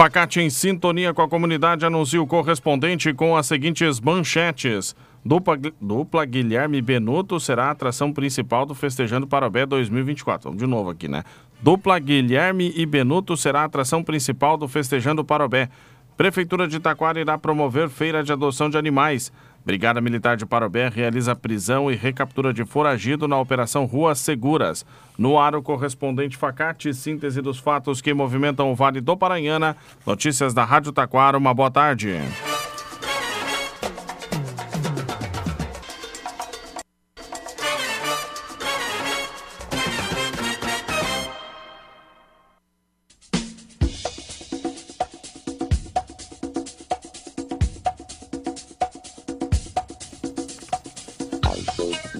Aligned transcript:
Facate 0.00 0.40
em 0.40 0.48
sintonia 0.48 1.12
com 1.12 1.20
a 1.20 1.28
comunidade 1.28 1.84
anuncia 1.84 2.22
o 2.22 2.26
correspondente 2.26 3.12
com 3.12 3.36
as 3.36 3.44
seguintes 3.44 4.00
manchetes. 4.00 4.96
Dupla, 5.22 5.58
dupla 5.78 6.24
Guilherme 6.24 6.80
Benuto 6.80 7.38
será 7.38 7.66
a 7.66 7.72
atração 7.72 8.10
principal 8.10 8.64
do 8.64 8.74
Festejando 8.74 9.26
Parobé 9.26 9.66
2024. 9.66 10.48
Vamos 10.48 10.58
de 10.58 10.66
novo 10.66 10.88
aqui, 10.88 11.06
né? 11.06 11.22
Dupla 11.60 11.98
Guilherme 11.98 12.72
e 12.74 12.86
Benuto 12.86 13.36
será 13.36 13.60
a 13.60 13.64
atração 13.64 14.02
principal 14.02 14.56
do 14.56 14.66
Festejando 14.66 15.22
Parobé. 15.22 15.68
Prefeitura 16.16 16.66
de 16.66 16.80
Taquara 16.80 17.20
irá 17.20 17.36
promover 17.36 17.90
feira 17.90 18.24
de 18.24 18.32
adoção 18.32 18.70
de 18.70 18.78
animais. 18.78 19.30
Brigada 19.64 20.00
Militar 20.00 20.36
de 20.36 20.46
Parobé 20.46 20.88
realiza 20.88 21.36
prisão 21.36 21.90
e 21.90 21.94
recaptura 21.94 22.52
de 22.52 22.64
foragido 22.64 23.28
na 23.28 23.38
Operação 23.38 23.84
Ruas 23.84 24.18
Seguras. 24.18 24.84
No 25.18 25.38
ar, 25.38 25.54
o 25.54 25.62
correspondente 25.62 26.36
Facate, 26.36 26.94
síntese 26.94 27.42
dos 27.42 27.58
fatos 27.58 28.00
que 28.00 28.14
movimentam 28.14 28.72
o 28.72 28.74
Vale 28.74 29.00
do 29.00 29.16
Paranhana. 29.16 29.76
Notícias 30.06 30.54
da 30.54 30.64
Rádio 30.64 30.92
Taquara, 30.92 31.36
uma 31.36 31.52
boa 31.52 31.70
tarde. 31.70 32.18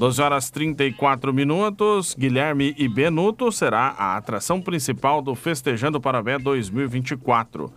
12 0.00 0.22
horas 0.22 0.48
34 0.48 1.30
minutos. 1.30 2.16
Guilherme 2.18 2.74
e 2.78 2.88
Benuto 2.88 3.52
será 3.52 3.94
a 3.98 4.16
atração 4.16 4.58
principal 4.58 5.20
do 5.20 5.34
Festejando 5.34 6.00
Parabé 6.00 6.38
2024. 6.38 7.70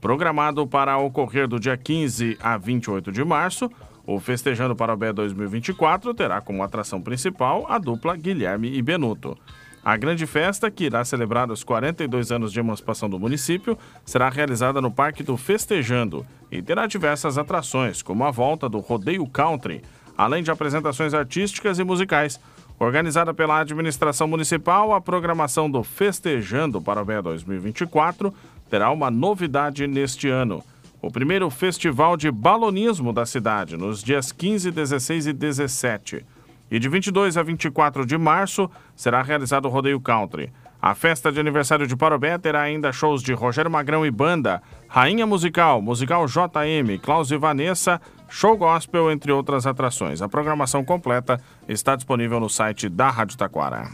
Programado 0.00 0.64
para 0.68 0.96
ocorrer 0.98 1.48
do 1.48 1.58
dia 1.58 1.76
15 1.76 2.38
a 2.40 2.56
28 2.56 3.10
de 3.10 3.24
março, 3.24 3.68
o 4.06 4.20
Festejando 4.20 4.76
Parabé 4.76 5.12
2024 5.12 6.14
terá 6.14 6.40
como 6.40 6.62
atração 6.62 7.02
principal 7.02 7.66
a 7.68 7.76
dupla 7.76 8.14
Guilherme 8.14 8.72
e 8.72 8.80
Benuto. 8.80 9.36
A 9.84 9.96
grande 9.96 10.26
festa, 10.26 10.70
que 10.70 10.84
irá 10.84 11.04
celebrar 11.04 11.50
os 11.50 11.64
42 11.64 12.30
anos 12.30 12.52
de 12.52 12.60
emancipação 12.60 13.10
do 13.10 13.18
município, 13.18 13.76
será 14.04 14.30
realizada 14.30 14.80
no 14.80 14.92
Parque 14.92 15.24
do 15.24 15.36
Festejando 15.36 16.24
e 16.52 16.62
terá 16.62 16.86
diversas 16.86 17.36
atrações, 17.36 18.00
como 18.00 18.24
a 18.24 18.30
volta 18.30 18.68
do 18.68 18.78
Rodeio 18.78 19.26
Country, 19.26 19.82
além 20.16 20.42
de 20.42 20.50
apresentações 20.50 21.14
artísticas 21.14 21.78
e 21.78 21.84
musicais. 21.84 22.40
Organizada 22.78 23.32
pela 23.32 23.60
administração 23.60 24.26
municipal, 24.26 24.92
a 24.92 25.00
programação 25.00 25.70
do 25.70 25.82
Festejando 25.82 26.80
Parabéns 26.80 27.22
2024 27.22 28.34
terá 28.68 28.90
uma 28.90 29.10
novidade 29.10 29.86
neste 29.86 30.28
ano. 30.28 30.62
O 31.00 31.10
primeiro 31.10 31.48
festival 31.50 32.16
de 32.16 32.30
balonismo 32.30 33.12
da 33.12 33.26
cidade, 33.26 33.76
nos 33.76 34.02
dias 34.02 34.32
15, 34.32 34.70
16 34.70 35.26
e 35.26 35.32
17. 35.32 36.24
E 36.70 36.78
de 36.78 36.88
22 36.88 37.36
a 37.36 37.42
24 37.42 38.06
de 38.06 38.16
março 38.16 38.70
será 38.96 39.22
realizado 39.22 39.66
o 39.66 39.68
Rodeio 39.68 40.00
Country. 40.00 40.50
A 40.80 40.94
festa 40.94 41.30
de 41.30 41.40
aniversário 41.40 41.86
de 41.86 41.96
Parobé 41.96 42.36
terá 42.36 42.60
ainda 42.60 42.92
shows 42.92 43.22
de 43.22 43.32
Rogério 43.32 43.70
Magrão 43.70 44.04
e 44.04 44.10
Banda, 44.10 44.62
Rainha 44.88 45.26
Musical, 45.26 45.80
Musical 45.80 46.26
JM, 46.26 46.98
Klaus 47.02 47.30
e 47.30 47.36
Vanessa, 47.36 48.00
show 48.34 48.56
gospel, 48.56 49.12
entre 49.12 49.30
outras 49.30 49.64
atrações. 49.64 50.20
A 50.20 50.28
programação 50.28 50.84
completa 50.84 51.40
está 51.68 51.94
disponível 51.94 52.40
no 52.40 52.50
site 52.50 52.88
da 52.88 53.08
Rádio 53.08 53.38
Taquara. 53.38 53.88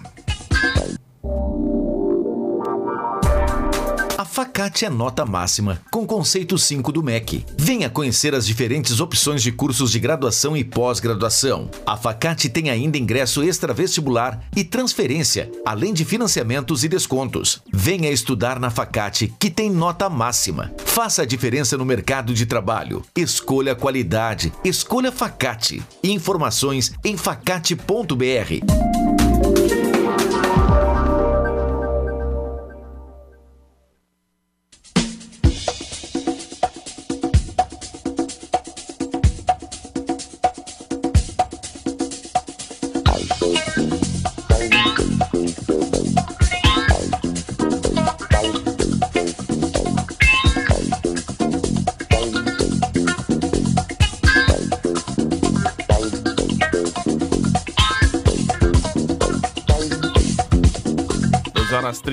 Facate 4.32 4.84
é 4.84 4.88
nota 4.88 5.26
máxima, 5.26 5.82
com 5.90 6.06
conceito 6.06 6.56
5 6.56 6.92
do 6.92 7.02
MEC. 7.02 7.44
Venha 7.58 7.90
conhecer 7.90 8.32
as 8.32 8.46
diferentes 8.46 9.00
opções 9.00 9.42
de 9.42 9.50
cursos 9.50 9.90
de 9.90 9.98
graduação 9.98 10.56
e 10.56 10.62
pós-graduação. 10.62 11.68
A 11.84 11.96
Facate 11.96 12.48
tem 12.48 12.70
ainda 12.70 12.96
ingresso 12.96 13.42
extra-vestibular 13.42 14.40
e 14.54 14.62
transferência, 14.62 15.50
além 15.66 15.92
de 15.92 16.04
financiamentos 16.04 16.84
e 16.84 16.88
descontos. 16.88 17.60
Venha 17.72 18.08
estudar 18.08 18.60
na 18.60 18.70
Facate, 18.70 19.34
que 19.36 19.50
tem 19.50 19.68
nota 19.68 20.08
máxima. 20.08 20.72
Faça 20.78 21.22
a 21.22 21.26
diferença 21.26 21.76
no 21.76 21.84
mercado 21.84 22.32
de 22.32 22.46
trabalho. 22.46 23.04
Escolha 23.16 23.74
qualidade. 23.74 24.52
Escolha 24.64 25.10
Facate. 25.10 25.82
Informações 26.04 26.92
em 27.04 27.16
facate.br. 27.16 28.89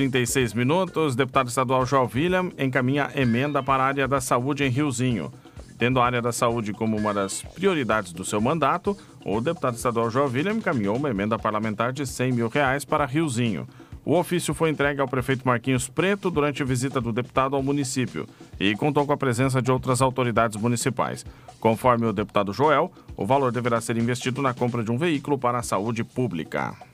36 0.08 0.54
minutos, 0.54 1.16
deputado 1.16 1.48
estadual 1.48 1.84
João 1.84 2.08
William 2.14 2.50
encaminha 2.56 3.10
emenda 3.14 3.62
para 3.62 3.82
a 3.82 3.86
área 3.86 4.08
da 4.08 4.20
saúde 4.20 4.64
em 4.64 4.70
Riozinho. 4.70 5.32
Tendo 5.78 6.00
a 6.00 6.04
área 6.04 6.20
da 6.20 6.32
saúde 6.32 6.72
como 6.72 6.96
uma 6.96 7.14
das 7.14 7.40
prioridades 7.40 8.12
do 8.12 8.24
seu 8.24 8.40
mandato, 8.40 8.96
o 9.24 9.40
deputado 9.40 9.76
estadual 9.76 10.10
João 10.10 10.28
encaminhou 10.56 10.96
uma 10.96 11.08
emenda 11.08 11.38
parlamentar 11.38 11.92
de 11.92 12.04
100 12.04 12.32
mil 12.32 12.48
reais 12.48 12.84
para 12.84 13.06
Riozinho. 13.06 13.66
O 14.04 14.14
ofício 14.14 14.54
foi 14.54 14.70
entregue 14.70 15.00
ao 15.00 15.06
prefeito 15.06 15.46
Marquinhos 15.46 15.86
Preto 15.86 16.30
durante 16.30 16.62
a 16.62 16.66
visita 16.66 17.00
do 17.00 17.12
deputado 17.12 17.54
ao 17.54 17.62
município 17.62 18.26
e 18.58 18.74
contou 18.74 19.06
com 19.06 19.12
a 19.12 19.16
presença 19.18 19.60
de 19.60 19.70
outras 19.70 20.00
autoridades 20.02 20.60
municipais. 20.60 21.24
Conforme 21.60 22.06
o 22.06 22.12
deputado 22.12 22.52
Joel, 22.52 22.90
o 23.16 23.26
valor 23.26 23.52
deverá 23.52 23.80
ser 23.80 23.96
investido 23.98 24.40
na 24.40 24.54
compra 24.54 24.82
de 24.82 24.90
um 24.90 24.96
veículo 24.96 25.38
para 25.38 25.58
a 25.58 25.62
saúde 25.62 26.02
pública. 26.02 26.87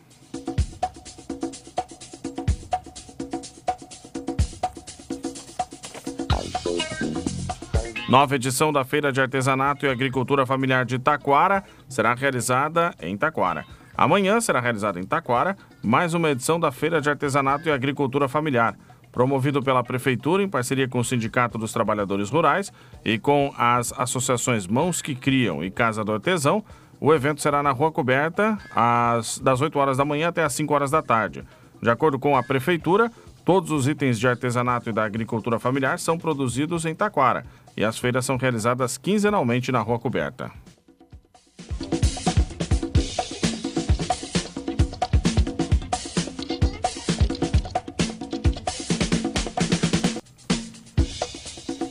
Nova 8.14 8.36
edição 8.36 8.72
da 8.72 8.84
Feira 8.84 9.10
de 9.10 9.20
Artesanato 9.20 9.84
e 9.84 9.88
Agricultura 9.88 10.46
Familiar 10.46 10.84
de 10.84 11.00
Taquara 11.00 11.64
será 11.88 12.14
realizada 12.14 12.94
em 13.02 13.16
Taquara. 13.16 13.64
Amanhã 13.96 14.40
será 14.40 14.60
realizada 14.60 15.00
em 15.00 15.02
Taquara 15.02 15.56
mais 15.82 16.14
uma 16.14 16.30
edição 16.30 16.60
da 16.60 16.70
Feira 16.70 17.00
de 17.00 17.10
Artesanato 17.10 17.68
e 17.68 17.72
Agricultura 17.72 18.28
Familiar, 18.28 18.76
promovido 19.10 19.60
pela 19.60 19.82
Prefeitura 19.82 20.44
em 20.44 20.48
parceria 20.48 20.86
com 20.86 21.00
o 21.00 21.04
Sindicato 21.04 21.58
dos 21.58 21.72
Trabalhadores 21.72 22.30
Rurais 22.30 22.72
e 23.04 23.18
com 23.18 23.52
as 23.58 23.92
associações 23.98 24.64
Mãos 24.68 25.02
que 25.02 25.16
Criam 25.16 25.64
e 25.64 25.68
Casa 25.68 26.04
do 26.04 26.12
Artesão. 26.12 26.64
O 27.00 27.12
evento 27.12 27.42
será 27.42 27.64
na 27.64 27.72
Rua 27.72 27.90
Coberta, 27.90 28.56
às, 28.76 29.40
das 29.40 29.60
8 29.60 29.76
horas 29.76 29.96
da 29.96 30.04
manhã 30.04 30.28
até 30.28 30.44
às 30.44 30.52
5 30.52 30.72
horas 30.72 30.92
da 30.92 31.02
tarde. 31.02 31.42
De 31.82 31.90
acordo 31.90 32.18
com 32.18 32.36
a 32.36 32.44
Prefeitura, 32.44 33.10
todos 33.44 33.70
os 33.70 33.86
itens 33.86 34.18
de 34.18 34.26
artesanato 34.26 34.88
e 34.88 34.92
da 34.92 35.04
agricultura 35.04 35.58
familiar 35.58 35.98
são 35.98 36.16
produzidos 36.16 36.84
em 36.84 36.94
Taquara 36.94 37.44
e 37.76 37.84
as 37.84 37.98
feiras 37.98 38.24
são 38.24 38.36
realizadas 38.36 38.96
quinzenalmente 38.96 39.70
na 39.70 39.80
Rua 39.80 39.98
Coberta. 39.98 40.50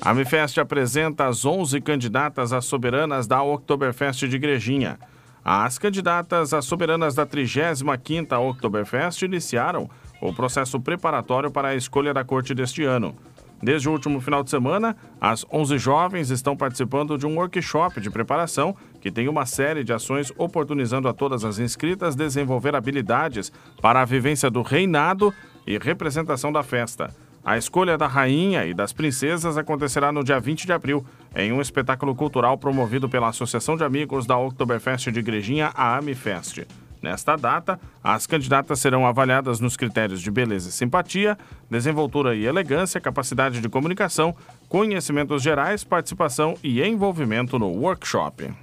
A 0.06 0.14
Mifest 0.14 0.60
apresenta 0.60 1.28
as 1.28 1.46
11 1.46 1.80
candidatas 1.80 2.52
a 2.52 2.60
soberanas 2.60 3.26
da 3.26 3.42
Oktoberfest 3.42 4.28
de 4.28 4.36
Igrejinha. 4.36 5.00
As 5.45 5.78
candidatas 5.78 6.54
a 6.54 6.62
soberanas 6.62 7.16
da 7.16 7.25
35ª 7.25 8.40
Oktoberfest 8.40 9.24
iniciaram 9.24 9.90
o 10.22 10.34
processo 10.34 10.80
preparatório 10.80 11.51
para 11.51 11.69
a 11.69 11.75
escolha 11.75 12.13
da 12.13 12.24
corte 12.24 12.56
deste 12.56 12.84
ano. 12.84 13.13
Desde 13.62 13.88
o 13.88 13.92
último 13.92 14.22
final 14.22 14.44
de 14.44 14.50
semana, 14.50 14.95
as 15.19 15.45
11 15.51 15.78
jovens 15.78 16.30
estão 16.30 16.56
participando 16.56 17.18
de 17.18 17.25
um 17.25 17.38
workshop 17.38 18.00
de 18.00 18.10
preparação 18.10 18.75
que 19.01 19.12
tem 19.12 19.28
uma 19.28 19.45
série 19.45 19.84
de 19.84 19.92
ações 19.94 20.31
oportunizando 20.38 21.07
a 21.07 21.13
todas 21.13 21.44
as 21.44 21.60
inscritas 21.60 22.16
desenvolver 22.16 22.75
habilidades 22.75 23.51
para 23.81 24.01
a 24.01 24.06
vivência 24.06 24.50
do 24.50 24.62
reinado 24.62 25.34
e 25.68 25.78
representação 25.78 26.51
da 26.51 26.63
festa. 26.63 27.13
A 27.45 27.57
escolha 27.57 27.98
da 27.98 28.07
rainha 28.07 28.66
e 28.66 28.74
das 28.74 28.94
princesas 28.94 29.57
acontecerá 29.57 30.13
no 30.13 30.24
dia 30.24 30.40
20 30.40 30.66
de 30.66 30.72
abril, 30.72 31.06
em 31.36 31.51
um 31.51 31.60
espetáculo 31.60 32.16
cultural 32.16 32.57
promovido 32.57 33.10
pela 33.10 33.28
Associação 33.28 33.75
de 33.75 33.84
Amigos 33.84 34.25
da 34.25 34.38
Oktoberfest 34.38 35.12
de 35.12 35.19
Igrejinha, 35.19 35.72
a 35.75 35.98
AmiFest. 35.98 36.66
Nesta 37.01 37.36
data, 37.36 37.78
as 38.01 38.25
candidatas 38.25 38.80
serão 38.80 39.06
avaliadas 39.06 39.60
nos 39.60 39.75
critérios 39.75 40.22
de 40.22 40.31
beleza 40.31 40.69
e 40.69 40.72
simpatia, 40.72 41.38
desenvoltura 41.69 42.34
e 42.34 42.45
elegância, 42.45 43.01
capacidade 43.01 43.60
de 43.60 43.68
comunicação, 43.68 44.34
conhecimentos 44.69 45.44
gerais, 45.44 45.84
participação 45.84 46.56
e 46.63 46.81
envolvimento 46.81 47.60
no 47.60 47.68
workshop. 47.68 48.54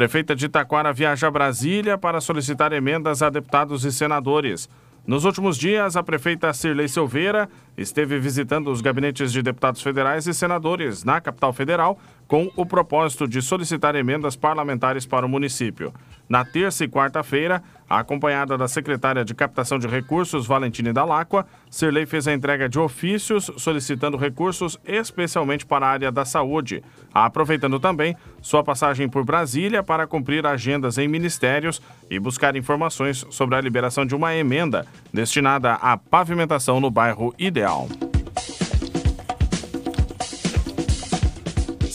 Prefeita 0.00 0.34
de 0.34 0.48
Taquara 0.48 0.94
viaja 0.94 1.26
a 1.26 1.30
Brasília 1.30 1.98
para 1.98 2.22
solicitar 2.22 2.72
emendas 2.72 3.20
a 3.20 3.28
deputados 3.28 3.84
e 3.84 3.92
senadores. 3.92 4.66
Nos 5.06 5.26
últimos 5.26 5.58
dias, 5.58 5.94
a 5.94 6.02
prefeita 6.02 6.50
Cirlei 6.54 6.88
Silveira 6.88 7.50
esteve 7.76 8.18
visitando 8.18 8.70
os 8.70 8.80
gabinetes 8.80 9.30
de 9.30 9.42
deputados 9.42 9.82
federais 9.82 10.26
e 10.26 10.32
senadores 10.32 11.04
na 11.04 11.20
capital 11.20 11.52
federal 11.52 11.98
com 12.30 12.48
o 12.54 12.64
propósito 12.64 13.26
de 13.26 13.42
solicitar 13.42 13.96
emendas 13.96 14.36
parlamentares 14.36 15.04
para 15.04 15.26
o 15.26 15.28
município. 15.28 15.92
Na 16.28 16.44
terça 16.44 16.84
e 16.84 16.88
quarta-feira, 16.88 17.60
acompanhada 17.88 18.56
da 18.56 18.68
secretária 18.68 19.24
de 19.24 19.34
Captação 19.34 19.80
de 19.80 19.88
Recursos, 19.88 20.46
Valentine 20.46 20.92
Dalacqua, 20.92 21.44
Cirlei 21.68 22.06
fez 22.06 22.28
a 22.28 22.32
entrega 22.32 22.68
de 22.68 22.78
ofícios 22.78 23.50
solicitando 23.56 24.16
recursos 24.16 24.78
especialmente 24.86 25.66
para 25.66 25.84
a 25.84 25.90
área 25.90 26.12
da 26.12 26.24
saúde, 26.24 26.84
aproveitando 27.12 27.80
também 27.80 28.16
sua 28.40 28.62
passagem 28.62 29.08
por 29.08 29.24
Brasília 29.24 29.82
para 29.82 30.06
cumprir 30.06 30.46
agendas 30.46 30.98
em 30.98 31.08
ministérios 31.08 31.82
e 32.08 32.20
buscar 32.20 32.54
informações 32.54 33.26
sobre 33.28 33.56
a 33.56 33.60
liberação 33.60 34.06
de 34.06 34.14
uma 34.14 34.36
emenda 34.36 34.86
destinada 35.12 35.72
à 35.72 35.96
pavimentação 35.96 36.80
no 36.80 36.92
bairro 36.92 37.34
Ideal. 37.36 37.88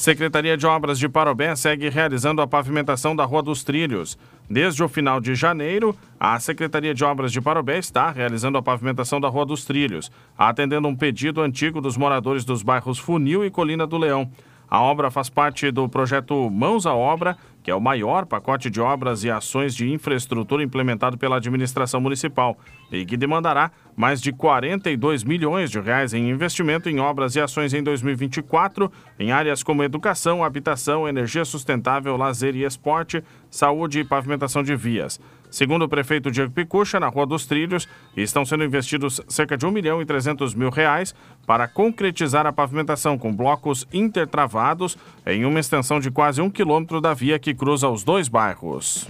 Secretaria 0.05 0.55
de 0.55 0.67
Obras 0.67 0.99
de 0.99 1.09
Parobé 1.09 1.55
segue 1.55 1.89
realizando 1.89 2.39
a 2.39 2.45
pavimentação 2.45 3.15
da 3.15 3.25
Rua 3.25 3.41
dos 3.41 3.63
Trilhos. 3.63 4.19
Desde 4.47 4.83
o 4.83 4.87
final 4.87 5.19
de 5.19 5.33
janeiro, 5.33 5.97
a 6.19 6.39
Secretaria 6.39 6.93
de 6.93 7.03
Obras 7.03 7.31
de 7.31 7.41
Parobé 7.41 7.79
está 7.79 8.11
realizando 8.11 8.55
a 8.55 8.61
pavimentação 8.61 9.19
da 9.19 9.27
Rua 9.27 9.47
dos 9.47 9.65
Trilhos, 9.65 10.11
atendendo 10.37 10.87
um 10.87 10.95
pedido 10.95 11.41
antigo 11.41 11.81
dos 11.81 11.97
moradores 11.97 12.45
dos 12.45 12.61
bairros 12.61 12.99
Funil 12.99 13.43
e 13.43 13.49
Colina 13.49 13.87
do 13.87 13.97
Leão. 13.97 14.29
A 14.69 14.79
obra 14.79 15.09
faz 15.09 15.27
parte 15.27 15.71
do 15.71 15.89
projeto 15.89 16.51
Mãos 16.51 16.85
à 16.85 16.93
Obra, 16.93 17.35
que 17.63 17.71
é 17.71 17.75
o 17.75 17.81
maior 17.81 18.27
pacote 18.27 18.69
de 18.69 18.79
obras 18.79 19.23
e 19.23 19.31
ações 19.31 19.73
de 19.73 19.91
infraestrutura 19.91 20.61
implementado 20.61 21.17
pela 21.17 21.37
administração 21.37 21.99
municipal 21.99 22.55
e 22.91 23.03
que 23.07 23.17
demandará 23.17 23.71
mais 23.95 24.21
de 24.21 24.31
42 24.31 25.23
milhões 25.23 25.71
de 25.71 25.79
reais 25.79 26.13
em 26.13 26.29
investimento 26.29 26.89
em 26.89 26.99
obras 26.99 27.35
e 27.35 27.41
ações 27.41 27.73
em 27.73 27.81
2024 27.81 28.91
em 29.19 29.31
áreas 29.31 29.63
como 29.63 29.83
educação, 29.83 30.43
habitação, 30.43 31.07
energia 31.07 31.45
sustentável, 31.45 32.17
lazer 32.17 32.55
e 32.55 32.63
esporte, 32.63 33.23
saúde 33.49 33.99
e 33.99 34.03
pavimentação 34.03 34.61
de 34.61 34.75
vias. 34.75 35.19
Segundo 35.49 35.83
o 35.83 35.89
prefeito 35.89 36.29
Diego 36.29 36.51
Picucha, 36.51 36.99
na 36.99 37.07
Rua 37.07 37.25
dos 37.25 37.45
Trilhos, 37.45 37.87
estão 38.17 38.43
sendo 38.43 38.65
investidos 38.65 39.21
cerca 39.27 39.57
de 39.57 39.65
1 39.65 39.71
milhão 39.71 40.01
e 40.01 40.05
300 40.05 40.53
mil 40.53 40.69
reais 40.69 41.15
para 41.47 41.65
concretizar 41.65 42.45
a 42.45 42.51
pavimentação 42.51 43.17
com 43.17 43.33
blocos 43.33 43.87
intertravados 43.93 44.97
em 45.25 45.45
uma 45.45 45.59
extensão 45.59 45.99
de 45.99 46.11
quase 46.11 46.41
um 46.41 46.49
quilômetro 46.49 46.99
da 46.99 47.13
via 47.13 47.39
que 47.39 47.53
cruza 47.53 47.87
os 47.87 48.03
dois 48.03 48.27
bairros. 48.27 49.07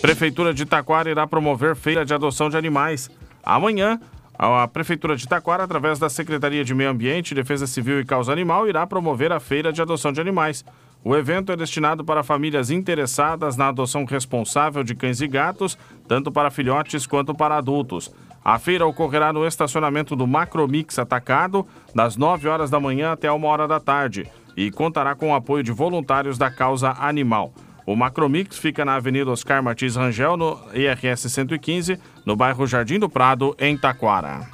Prefeitura 0.00 0.54
de 0.54 0.64
Taquara 0.64 1.10
irá 1.10 1.26
promover 1.26 1.74
feira 1.74 2.04
de 2.04 2.14
adoção 2.14 2.48
de 2.48 2.56
animais. 2.56 3.10
Amanhã, 3.44 4.00
a 4.38 4.68
Prefeitura 4.68 5.16
de 5.16 5.26
Taquara, 5.26 5.64
através 5.64 5.98
da 5.98 6.08
Secretaria 6.08 6.64
de 6.64 6.72
Meio 6.72 6.90
Ambiente, 6.90 7.34
Defesa 7.34 7.66
Civil 7.66 8.00
e 8.00 8.04
Causa 8.04 8.32
Animal, 8.32 8.68
irá 8.68 8.86
promover 8.86 9.32
a 9.32 9.40
feira 9.40 9.72
de 9.72 9.82
adoção 9.82 10.12
de 10.12 10.20
animais. 10.20 10.64
O 11.02 11.16
evento 11.16 11.50
é 11.50 11.56
destinado 11.56 12.04
para 12.04 12.22
famílias 12.22 12.70
interessadas 12.70 13.56
na 13.56 13.68
adoção 13.68 14.04
responsável 14.04 14.84
de 14.84 14.94
cães 14.94 15.20
e 15.20 15.26
gatos, 15.26 15.76
tanto 16.06 16.30
para 16.30 16.50
filhotes 16.50 17.04
quanto 17.06 17.34
para 17.34 17.56
adultos. 17.56 18.12
A 18.44 18.56
feira 18.58 18.86
ocorrerá 18.86 19.32
no 19.32 19.44
estacionamento 19.44 20.14
do 20.14 20.26
Macromix 20.26 20.98
Atacado, 20.98 21.66
das 21.92 22.16
9 22.16 22.48
horas 22.48 22.70
da 22.70 22.78
manhã 22.78 23.12
até 23.12 23.30
1 23.30 23.44
hora 23.44 23.66
da 23.66 23.80
tarde, 23.80 24.30
e 24.56 24.70
contará 24.70 25.16
com 25.16 25.32
o 25.32 25.34
apoio 25.34 25.64
de 25.64 25.72
voluntários 25.72 26.38
da 26.38 26.50
causa 26.50 26.94
animal. 26.98 27.52
O 27.88 27.96
Macromix 27.96 28.58
fica 28.58 28.84
na 28.84 28.96
Avenida 28.96 29.30
Oscar 29.30 29.62
Martins 29.62 29.96
Rangel, 29.96 30.36
no 30.36 30.60
IRS 30.74 31.30
115, 31.30 31.98
no 32.22 32.36
bairro 32.36 32.66
Jardim 32.66 32.98
do 32.98 33.08
Prado, 33.08 33.56
em 33.58 33.78
Taquara. 33.78 34.46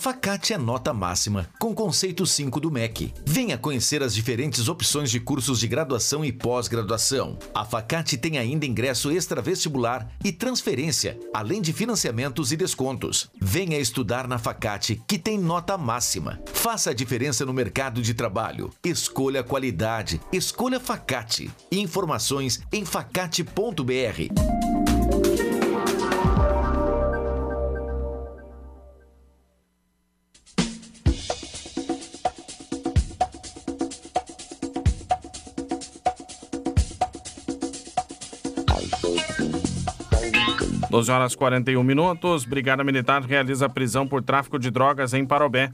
Facate 0.00 0.54
é 0.54 0.56
nota 0.56 0.94
máxima, 0.94 1.50
com 1.58 1.74
conceito 1.74 2.24
5 2.24 2.58
do 2.58 2.70
MEC. 2.70 3.12
Venha 3.26 3.58
conhecer 3.58 4.02
as 4.02 4.14
diferentes 4.14 4.66
opções 4.66 5.10
de 5.10 5.20
cursos 5.20 5.60
de 5.60 5.68
graduação 5.68 6.24
e 6.24 6.32
pós-graduação. 6.32 7.38
A 7.54 7.66
Facate 7.66 8.16
tem 8.16 8.38
ainda 8.38 8.64
ingresso 8.64 9.10
extra-vestibular 9.10 10.08
e 10.24 10.32
transferência, 10.32 11.20
além 11.34 11.60
de 11.60 11.74
financiamentos 11.74 12.50
e 12.50 12.56
descontos. 12.56 13.28
Venha 13.38 13.78
estudar 13.78 14.26
na 14.26 14.38
Facate, 14.38 15.02
que 15.06 15.18
tem 15.18 15.36
nota 15.36 15.76
máxima. 15.76 16.40
Faça 16.46 16.92
a 16.92 16.94
diferença 16.94 17.44
no 17.44 17.52
mercado 17.52 18.00
de 18.00 18.14
trabalho. 18.14 18.70
Escolha 18.82 19.44
qualidade. 19.44 20.18
Escolha 20.32 20.80
Facate. 20.80 21.50
Informações 21.70 22.62
em 22.72 22.86
facate.br. 22.86 24.79
12 40.90 41.10
horas 41.12 41.34
41 41.36 41.82
minutos. 41.84 42.44
Brigada 42.44 42.82
Militar 42.82 43.22
realiza 43.22 43.68
prisão 43.68 44.06
por 44.06 44.22
tráfico 44.22 44.58
de 44.58 44.70
drogas 44.70 45.14
em 45.14 45.24
Parobé. 45.24 45.72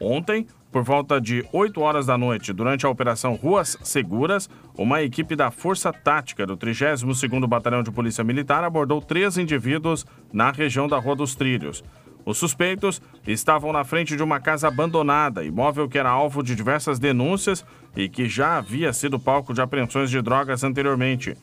Ontem, 0.00 0.46
por 0.70 0.82
volta 0.82 1.20
de 1.20 1.44
8 1.52 1.80
horas 1.80 2.06
da 2.06 2.16
noite, 2.16 2.52
durante 2.52 2.86
a 2.86 2.88
Operação 2.88 3.34
Ruas 3.34 3.76
Seguras, 3.82 4.48
uma 4.76 5.02
equipe 5.02 5.34
da 5.34 5.50
Força 5.50 5.92
Tática 5.92 6.46
do 6.46 6.56
32º 6.56 7.46
Batalhão 7.46 7.82
de 7.82 7.90
Polícia 7.90 8.22
Militar 8.22 8.64
abordou 8.64 9.00
três 9.02 9.36
indivíduos 9.36 10.06
na 10.32 10.50
região 10.50 10.86
da 10.86 10.98
Rua 10.98 11.16
dos 11.16 11.34
Trilhos. 11.34 11.82
Os 12.24 12.38
suspeitos 12.38 13.00
estavam 13.26 13.72
na 13.72 13.82
frente 13.82 14.16
de 14.16 14.22
uma 14.22 14.40
casa 14.40 14.68
abandonada, 14.68 15.44
imóvel 15.44 15.88
que 15.88 15.98
era 15.98 16.10
alvo 16.10 16.42
de 16.42 16.54
diversas 16.54 16.98
denúncias 16.98 17.64
e 17.96 18.08
que 18.08 18.28
já 18.28 18.58
havia 18.58 18.92
sido 18.92 19.18
palco 19.18 19.52
de 19.52 19.60
apreensões 19.60 20.10
de 20.10 20.20
drogas 20.20 20.62
anteriormente. 20.62 21.36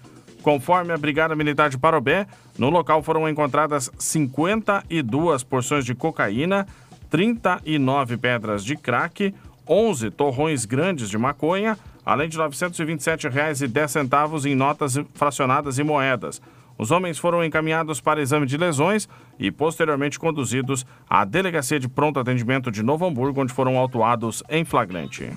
Conforme 0.48 0.94
a 0.94 0.98
Brigada 0.98 1.36
Militar 1.36 1.70
de 1.70 1.78
Parobé, 1.78 2.26
no 2.58 2.70
local 2.70 3.04
foram 3.04 3.28
encontradas 3.28 3.92
52 3.98 5.44
porções 5.44 5.84
de 5.84 5.94
cocaína, 5.94 6.66
39 7.10 8.16
pedras 8.16 8.64
de 8.64 8.78
crack, 8.78 9.36
11 9.68 10.10
torrões 10.10 10.64
grandes 10.64 11.10
de 11.10 11.18
maconha, 11.18 11.78
além 12.06 12.30
de 12.30 12.38
R$ 12.38 12.46
927,10 12.46 14.46
em 14.46 14.56
notas 14.56 14.98
fracionadas 15.16 15.80
e 15.80 15.84
moedas. 15.84 16.42
Os 16.78 16.92
homens 16.92 17.20
foram 17.20 17.44
encaminhados 17.44 18.00
para 18.00 18.22
exame 18.22 18.46
de 18.46 18.56
lesões 18.56 19.10
e 19.38 19.52
posteriormente 19.52 20.18
conduzidos 20.18 20.86
à 21.10 21.26
Delegacia 21.26 21.78
de 21.78 21.90
Pronto 21.90 22.22
Atendimento 22.22 22.72
de 22.72 22.82
Novo 22.82 23.06
Hamburgo, 23.06 23.42
onde 23.42 23.52
foram 23.52 23.78
autuados 23.78 24.42
em 24.50 24.64
flagrante. 24.64 25.30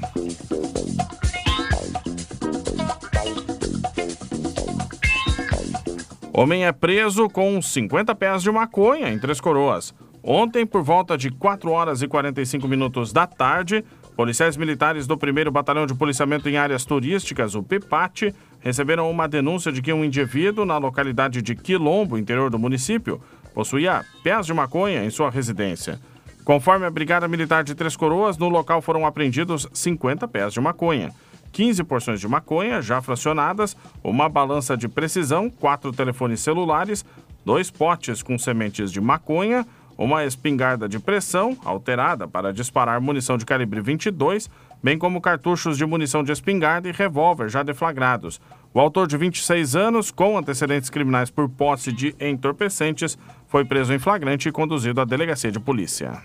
Homem 6.42 6.64
é 6.64 6.72
preso 6.72 7.28
com 7.28 7.60
50 7.60 8.14
pés 8.14 8.42
de 8.42 8.50
maconha 8.50 9.12
em 9.12 9.18
Três 9.18 9.42
Coroas. 9.42 9.94
Ontem, 10.22 10.64
por 10.64 10.82
volta 10.82 11.14
de 11.14 11.30
4 11.30 11.70
horas 11.70 12.00
e 12.00 12.08
45 12.08 12.66
minutos 12.66 13.12
da 13.12 13.26
tarde, 13.26 13.84
policiais 14.16 14.56
militares 14.56 15.06
do 15.06 15.16
1 15.16 15.52
Batalhão 15.52 15.84
de 15.84 15.94
Policiamento 15.94 16.48
em 16.48 16.56
Áreas 16.56 16.86
Turísticas, 16.86 17.54
o 17.54 17.62
PIPAT, 17.62 18.34
receberam 18.58 19.10
uma 19.10 19.28
denúncia 19.28 19.70
de 19.70 19.82
que 19.82 19.92
um 19.92 20.02
indivíduo 20.02 20.64
na 20.64 20.78
localidade 20.78 21.42
de 21.42 21.54
Quilombo, 21.54 22.16
interior 22.16 22.48
do 22.48 22.58
município, 22.58 23.20
possuía 23.52 24.02
pés 24.24 24.46
de 24.46 24.54
maconha 24.54 25.04
em 25.04 25.10
sua 25.10 25.28
residência. 25.28 26.00
Conforme 26.42 26.86
a 26.86 26.90
Brigada 26.90 27.28
Militar 27.28 27.62
de 27.62 27.74
Três 27.74 27.96
Coroas, 27.96 28.38
no 28.38 28.48
local 28.48 28.80
foram 28.80 29.04
apreendidos 29.04 29.68
50 29.74 30.26
pés 30.26 30.54
de 30.54 30.60
maconha. 30.62 31.12
15 31.52 31.84
porções 31.84 32.20
de 32.20 32.28
maconha 32.28 32.80
já 32.80 33.00
fracionadas, 33.00 33.76
uma 34.02 34.28
balança 34.28 34.76
de 34.76 34.88
precisão, 34.88 35.50
quatro 35.50 35.92
telefones 35.92 36.40
celulares, 36.40 37.04
dois 37.44 37.70
potes 37.70 38.22
com 38.22 38.38
sementes 38.38 38.92
de 38.92 39.00
maconha, 39.00 39.66
uma 39.98 40.24
espingarda 40.24 40.88
de 40.88 40.98
pressão 40.98 41.58
alterada 41.62 42.26
para 42.26 42.52
disparar 42.52 43.00
munição 43.00 43.36
de 43.36 43.44
calibre 43.44 43.82
22, 43.82 44.48
bem 44.82 44.98
como 44.98 45.20
cartuchos 45.20 45.76
de 45.76 45.84
munição 45.84 46.24
de 46.24 46.32
espingarda 46.32 46.88
e 46.88 46.92
revólver 46.92 47.50
já 47.50 47.62
deflagrados. 47.62 48.40
O 48.72 48.80
autor 48.80 49.06
de 49.06 49.16
26 49.18 49.76
anos, 49.76 50.10
com 50.10 50.38
antecedentes 50.38 50.88
criminais 50.88 51.30
por 51.30 51.48
posse 51.48 51.92
de 51.92 52.14
entorpecentes, 52.18 53.18
foi 53.46 53.64
preso 53.64 53.92
em 53.92 53.98
flagrante 53.98 54.48
e 54.48 54.52
conduzido 54.52 55.00
à 55.00 55.04
delegacia 55.04 55.50
de 55.52 55.60
polícia. 55.60 56.22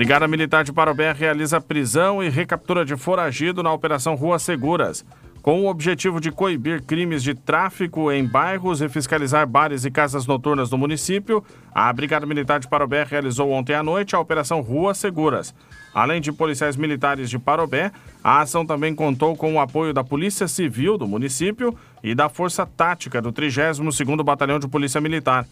Brigada 0.00 0.26
Militar 0.26 0.64
de 0.64 0.72
Parobé 0.72 1.12
realiza 1.12 1.60
prisão 1.60 2.24
e 2.24 2.30
recaptura 2.30 2.86
de 2.86 2.96
foragido 2.96 3.62
na 3.62 3.70
Operação 3.70 4.14
Ruas 4.14 4.42
Seguras. 4.42 5.04
Com 5.42 5.60
o 5.60 5.68
objetivo 5.68 6.18
de 6.18 6.32
coibir 6.32 6.82
crimes 6.82 7.22
de 7.22 7.34
tráfico 7.34 8.10
em 8.10 8.24
bairros 8.24 8.80
e 8.80 8.88
fiscalizar 8.88 9.46
bares 9.46 9.84
e 9.84 9.90
casas 9.90 10.26
noturnas 10.26 10.70
do 10.70 10.78
município, 10.78 11.44
a 11.74 11.92
Brigada 11.92 12.24
Militar 12.24 12.60
de 12.60 12.66
Parobé 12.66 13.04
realizou 13.04 13.50
ontem 13.50 13.74
à 13.74 13.82
noite 13.82 14.16
a 14.16 14.18
Operação 14.18 14.62
Ruas 14.62 14.96
Seguras. 14.96 15.54
Além 15.92 16.18
de 16.18 16.32
policiais 16.32 16.76
militares 16.76 17.28
de 17.28 17.38
Parobé, 17.38 17.92
a 18.24 18.40
ação 18.40 18.64
também 18.64 18.94
contou 18.94 19.36
com 19.36 19.52
o 19.52 19.60
apoio 19.60 19.92
da 19.92 20.02
Polícia 20.02 20.48
Civil 20.48 20.96
do 20.96 21.06
município 21.06 21.76
e 22.02 22.14
da 22.14 22.30
Força 22.30 22.64
Tática 22.64 23.20
do 23.20 23.30
32º 23.34 24.24
Batalhão 24.24 24.58
de 24.58 24.66
Polícia 24.66 24.98
Militar. 24.98 25.46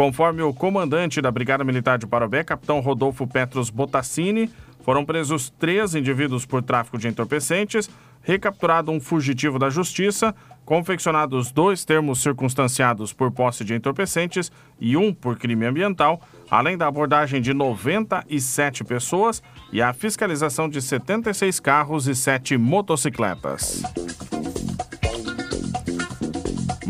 Conforme 0.00 0.40
o 0.40 0.54
comandante 0.54 1.20
da 1.20 1.30
Brigada 1.30 1.62
Militar 1.62 1.98
de 1.98 2.06
Parobé, 2.06 2.42
capitão 2.42 2.80
Rodolfo 2.80 3.26
Petros 3.26 3.68
Botassini, 3.68 4.50
foram 4.82 5.04
presos 5.04 5.50
três 5.50 5.94
indivíduos 5.94 6.46
por 6.46 6.62
tráfico 6.62 6.96
de 6.96 7.06
entorpecentes, 7.06 7.90
recapturado 8.22 8.90
um 8.90 8.98
fugitivo 8.98 9.58
da 9.58 9.68
Justiça, 9.68 10.34
confeccionados 10.64 11.52
dois 11.52 11.84
termos 11.84 12.22
circunstanciados 12.22 13.12
por 13.12 13.30
posse 13.30 13.62
de 13.62 13.74
entorpecentes 13.74 14.50
e 14.80 14.96
um 14.96 15.12
por 15.12 15.36
crime 15.36 15.66
ambiental, 15.66 16.18
além 16.50 16.78
da 16.78 16.86
abordagem 16.86 17.42
de 17.42 17.52
97 17.52 18.82
pessoas 18.84 19.42
e 19.70 19.82
a 19.82 19.92
fiscalização 19.92 20.66
de 20.66 20.80
76 20.80 21.60
carros 21.60 22.08
e 22.08 22.14
7 22.14 22.56
motocicletas. 22.56 23.82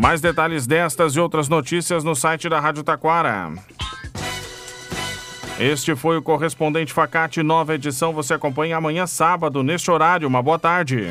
Mais 0.01 0.23
detalhes 0.23 0.67
destas 0.67 1.15
e 1.15 1.21
outras 1.21 1.47
notícias 1.47 2.03
no 2.03 2.17
site 2.17 2.49
da 2.49 2.59
Rádio 2.59 2.83
Taquara. 2.83 3.53
Este 5.59 5.95
foi 5.95 6.17
o 6.17 6.23
correspondente 6.23 6.91
Facate, 6.91 7.43
nova 7.43 7.75
edição. 7.75 8.15
Você 8.15 8.33
acompanha 8.33 8.79
amanhã, 8.79 9.07
sábado, 9.07 9.63
neste 9.63 9.91
horário. 9.91 10.27
Uma 10.27 10.43
boa 10.43 10.59
tarde. 10.59 11.11